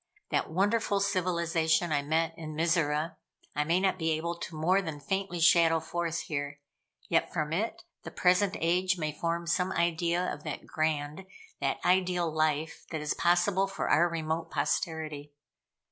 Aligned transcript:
That 0.31 0.49
wonderful 0.49 0.99
civilization 0.99 1.91
I 1.91 2.01
met 2.01 2.31
with 2.31 2.43
in 2.45 2.55
Mizora, 2.55 3.17
I 3.55 3.63
may 3.63 3.79
not 3.79 3.99
be 3.99 4.09
able 4.13 4.33
to 4.35 4.55
more 4.55 4.81
than 4.81 4.99
faintly 4.99 5.39
shadow 5.39 5.79
forth 5.79 6.21
here, 6.21 6.59
yet 7.07 7.31
from 7.31 7.53
it, 7.53 7.83
the 8.01 8.09
present 8.09 8.57
age 8.59 8.97
may 8.97 9.11
form 9.11 9.45
some 9.45 9.71
idea 9.71 10.23
of 10.33 10.43
that 10.43 10.65
grand, 10.65 11.27
that 11.59 11.77
ideal 11.85 12.33
life 12.33 12.83
that 12.89 12.99
is 13.01 13.13
possible 13.13 13.67
for 13.67 13.89
our 13.91 14.09
remote 14.09 14.49
posterity. 14.49 15.33